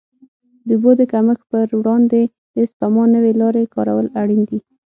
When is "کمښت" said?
1.11-1.43